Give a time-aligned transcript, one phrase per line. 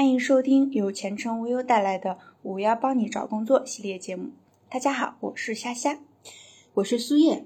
[0.00, 4.30] 欢迎收听由前程无忧带来的“五幺帮你找工作”系列节目。
[4.70, 6.00] 大家好，我是虾虾，
[6.72, 7.44] 我是苏叶。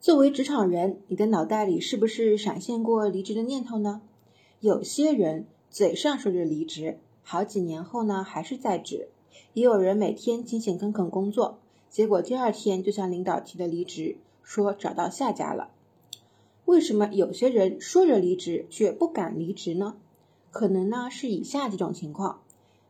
[0.00, 4.02] 作为职场人，你的脑袋里是不是闪现过离职的念头呢？
[4.58, 9.10] 有些人嘴上说着离职，好几年后呢还是在职；
[9.52, 15.70] 也有人每天勤勤恳恳工作，结果第二天就向领导提了离职，说找到下家了。
[16.64, 19.94] 为什么有些人说着离职却不敢离职呢？
[20.58, 22.40] 可能呢是以下几种情况：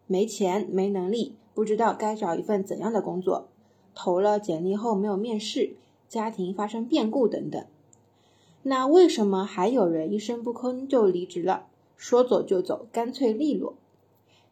[0.07, 3.49] 没钱、没能力，不知道该找一份怎样的工作，
[3.95, 5.75] 投了简历后没有面试，
[6.09, 7.63] 家庭发生变故等等。
[8.63, 11.67] 那为什么还有人一声不吭就离职了？
[11.95, 13.75] 说走就走，干脆利落？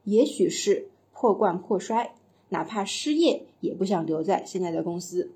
[0.05, 2.17] 也许是破罐破摔，
[2.51, 5.31] 哪怕失业也不想留在现在的公司。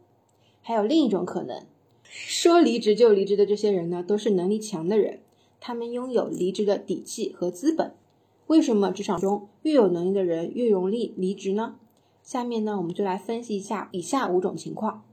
[0.61, 1.65] 还有另一种可能，
[2.05, 5.21] 说离职就离职的这些人呢，都是能力强的人。
[5.61, 7.95] 他们拥有离职的底气和资本。
[8.47, 11.77] 为什么职场中越有能力的人越容易离职呢？
[12.25, 15.05] 下面呢，我们就来分析一下以下五种情况。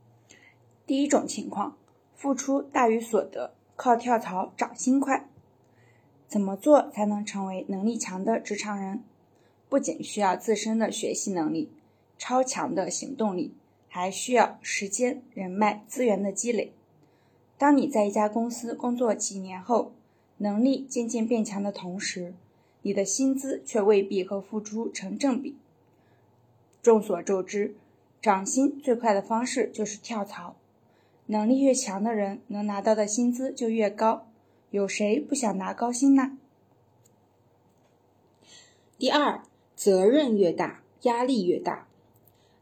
[0.86, 1.78] 第一种情况，
[2.16, 5.30] 付出大于所得，靠跳槽涨薪快。
[6.28, 9.04] 怎么做才能成为能力强的职场人？
[9.70, 11.70] 不仅需要自身的学习能力、
[12.18, 13.54] 超强的行动力，
[13.88, 16.74] 还需要时间、人脉、资源的积累。
[17.58, 19.92] 当你在一家公司工作几年后，
[20.38, 22.34] 能力渐渐变强的同时，
[22.84, 25.56] 你的薪资却未必和付出成正比。
[26.82, 27.76] 众所周知，
[28.22, 30.56] 涨薪最快的方式就是跳槽。
[31.26, 34.28] 能力越强的人，能拿到的薪资就越高。
[34.70, 36.38] 有谁不想拿高薪呢？
[38.98, 39.44] 第二，
[39.76, 41.88] 责任越大，压力越大。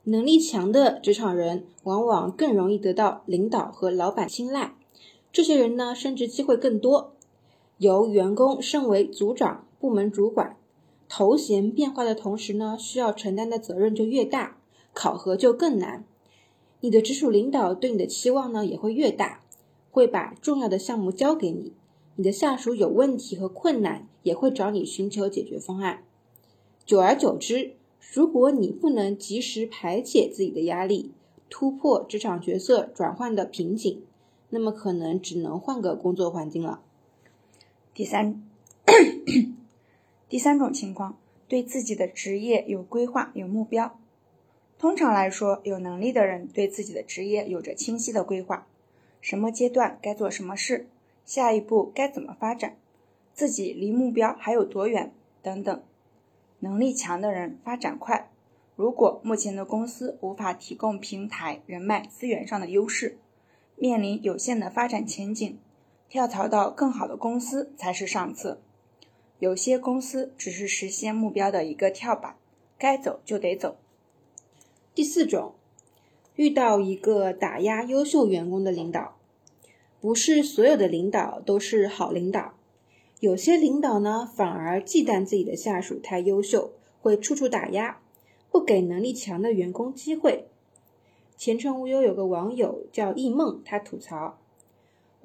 [0.06, 4.76] 能力强的职场人，往往更容易得到领导和老板青睐。
[5.32, 7.15] 这些人呢，升职机会更多。
[7.78, 10.56] 由员工升为组长、部门主管，
[11.10, 14.58] 头衔变化的同时呢，需要承担的责任就越大，
[14.94, 16.06] 考核就更难。
[16.80, 19.42] 你的直属领导对你的期望呢也会越大，
[19.92, 21.74] 会把重要的项目交给你。
[22.16, 26.04] 你的下属有问题和困难，也会找你寻求解决方案。
[26.86, 27.74] 久而久之，
[28.14, 31.12] 如果你不能及时排解自己的压力，
[31.50, 34.02] 突破职场角色转换的瓶颈，
[34.50, 36.82] 那么可能只能换个工作环境了。
[37.96, 38.44] 第三，
[40.28, 41.18] 第三种情况，
[41.48, 43.98] 对自己的职业有规划、有目标。
[44.78, 48.68] 通常来说，有能力的人对自己的职业有着清晰的规划，
[49.22, 50.90] 什么阶段该做什么事，
[51.24, 52.76] 下一步该怎么发展，
[53.34, 55.82] 自己离目标还有多远等等。
[56.60, 58.30] 能力强的人发展快，
[58.76, 63.18] 如果目前的公司无法提供平台、人脉、资源上的优势，
[63.78, 65.58] 面临有限的发展前景。
[66.10, 68.60] 跳槽到更好的公司才是上策，
[69.40, 72.38] 有些公司只是实现目标的一个跳板，
[72.78, 73.76] 该走就得走。
[74.94, 75.56] 第四种，
[76.36, 79.18] 遇到一个打压优秀员工的领导，
[80.00, 82.54] 不是所有的领导都是好领导，
[83.20, 88.00] 有些领导呢反而忌惮自己的下属太优秀，会处处打压，
[88.52, 90.46] 不给能力强的员工机会。
[91.36, 94.38] 前程无忧有个网友叫易梦，他吐槽。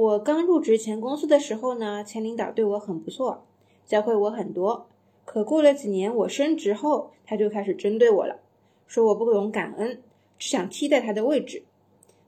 [0.01, 3.45] 我刚入职前公司的时候呢，前领导对我很不错，
[3.85, 4.87] 教会我很多。
[5.27, 8.41] 可过了几年，我升职后，他就开始针对我了，
[8.87, 10.01] 说我不懂感恩，
[10.39, 11.65] 只想替代他的位置。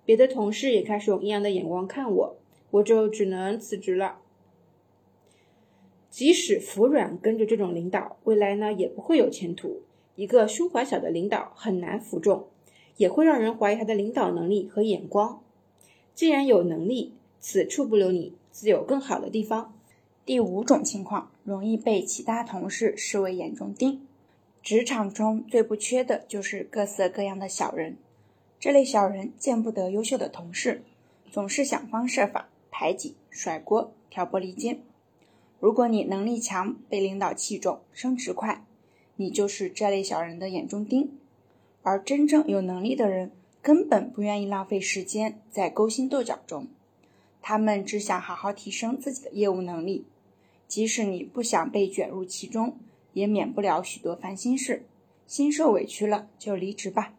[0.05, 2.37] 别的同事也开始用异样的眼光看我，
[2.73, 4.19] 我就只能辞职了。
[6.11, 9.81] 即使服软跟着这种领导，未来呢也不会有前途。
[10.15, 12.49] 一个胸怀小的领导很难服众，
[12.99, 15.43] 也会让人怀疑他的领导能力和眼光。
[16.15, 19.75] 既然有能力，此处不留你，自有更好的地方。
[20.25, 24.07] 第五种情况，容易被其他同事视为眼中钉。
[24.63, 27.97] 职场中最不缺的就是各色各样的小人，
[28.61, 30.83] 这类小人见不得优秀的同事，
[31.33, 34.81] 总是想方设法排挤、甩锅、挑拨离间。
[35.59, 38.65] 如果你能力强，被领导器重，升职快，
[39.17, 41.19] 你就是这类小人的眼中钉。
[41.83, 46.69] 而真正有能力的人，根本不愿意浪费时间在勾心斗角中。
[47.43, 50.07] 他们只想好好提升自己的业务能力，
[50.69, 52.77] 即使你不想被卷入其中，
[53.13, 54.87] 也免不了许多烦心事。
[55.27, 57.15] 心受委屈了就离职吧。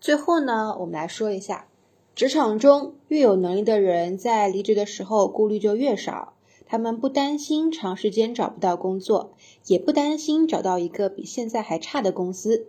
[0.00, 1.68] 最后呢，我们来说一下，
[2.14, 6.34] 职场中越有能力的人，在离职的时候顾虑就越少。
[6.66, 9.32] 他们不担心长时间找不到工作，
[9.66, 12.66] 也不担心找到一个比现在还差的公司，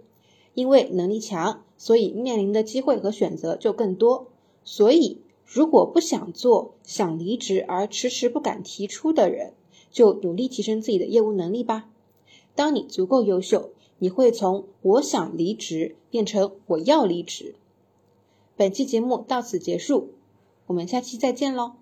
[0.53, 4.27] 因为能力强，所以面临的机会和选择就更多。
[4.63, 5.21] 所以。
[5.55, 9.53] 如果不想做、想离职而迟迟不敢提出的人，
[9.89, 11.89] 就努力提升自己的业务能力吧。
[12.55, 17.55] 当你足够优秀，你会从我想离职变成我要离职。
[18.57, 20.09] 本期节目到此结束，
[20.67, 21.75] 我们下期再见喽。